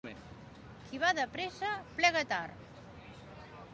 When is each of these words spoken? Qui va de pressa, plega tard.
Qui 0.85 1.01
va 1.03 1.11
de 1.19 1.27
pressa, 1.35 1.69
plega 1.99 2.25
tard. 2.33 2.83